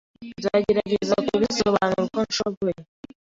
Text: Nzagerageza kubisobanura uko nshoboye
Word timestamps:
Nzagerageza 0.39 1.15
kubisobanura 1.27 2.01
uko 2.07 2.19
nshoboye 2.27 2.79